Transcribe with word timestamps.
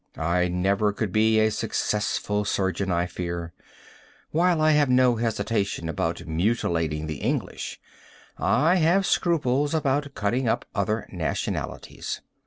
I 0.17 0.47
never 0.47 0.93
could 0.93 1.11
be 1.11 1.37
a 1.39 1.51
successful 1.51 2.43
surgeon, 2.43 2.91
I 2.91 3.05
fear. 3.05 3.53
While 4.31 4.59
I 4.59 4.71
have 4.71 4.89
no 4.89 5.17
hesitation 5.17 5.87
about 5.87 6.25
mutilating 6.25 7.05
the 7.05 7.17
English, 7.17 7.79
I 8.35 8.77
have 8.77 9.05
scruples 9.05 9.75
about 9.75 10.15
cutting 10.15 10.47
up 10.47 10.65
other 10.73 11.07
nationalities. 11.11 12.21